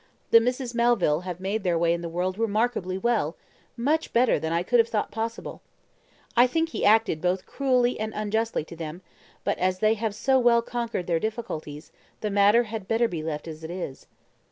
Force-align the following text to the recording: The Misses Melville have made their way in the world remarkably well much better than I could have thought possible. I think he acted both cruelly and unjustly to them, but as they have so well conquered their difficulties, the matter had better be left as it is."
The 0.31 0.39
Misses 0.39 0.73
Melville 0.73 1.19
have 1.25 1.39
made 1.39 1.61
their 1.61 1.77
way 1.77 1.93
in 1.93 2.01
the 2.01 2.09
world 2.09 2.39
remarkably 2.39 2.97
well 2.97 3.35
much 3.77 4.11
better 4.13 4.39
than 4.39 4.51
I 4.51 4.63
could 4.63 4.79
have 4.79 4.87
thought 4.87 5.11
possible. 5.11 5.61
I 6.35 6.47
think 6.47 6.69
he 6.69 6.83
acted 6.83 7.21
both 7.21 7.45
cruelly 7.45 7.99
and 7.99 8.11
unjustly 8.15 8.63
to 8.65 8.75
them, 8.75 9.03
but 9.43 9.59
as 9.59 9.77
they 9.77 9.93
have 9.93 10.15
so 10.15 10.39
well 10.39 10.63
conquered 10.63 11.05
their 11.05 11.19
difficulties, 11.19 11.91
the 12.21 12.31
matter 12.31 12.63
had 12.63 12.87
better 12.87 13.07
be 13.07 13.21
left 13.21 13.47
as 13.47 13.63
it 13.63 13.69
is." 13.69 14.07